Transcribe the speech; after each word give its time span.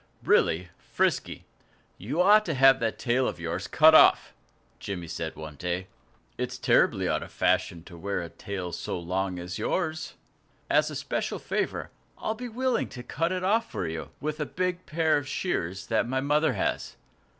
"Really, 0.23 0.69
Frisky, 0.79 1.45
you 1.99 2.23
ought 2.23 2.43
to 2.45 2.55
have 2.55 2.79
that 2.79 2.97
tail 2.97 3.27
of 3.27 3.39
yours 3.39 3.67
cut 3.67 3.93
off," 3.93 4.33
Jimmy 4.79 5.05
said 5.07 5.35
one 5.35 5.57
day. 5.57 5.89
"It's 6.39 6.57
terribly 6.57 7.07
out 7.07 7.21
of 7.21 7.31
fashion 7.31 7.83
to 7.83 7.95
wear 7.95 8.19
a 8.19 8.29
tail 8.29 8.71
so 8.71 8.97
long 8.97 9.37
as 9.37 9.59
yours. 9.59 10.15
As 10.71 10.89
a 10.89 10.95
special 10.95 11.37
favor, 11.37 11.91
I'll 12.17 12.33
be 12.33 12.49
willing 12.49 12.89
to 12.89 13.03
cut 13.03 13.31
it 13.31 13.43
off 13.43 13.69
for 13.71 13.87
you, 13.87 14.09
with 14.19 14.39
a 14.39 14.45
big 14.47 14.87
pair 14.87 15.17
of 15.17 15.27
shears 15.27 15.85
that 15.85 16.07
my 16.07 16.19
mother 16.19 16.53
has." 16.53 16.95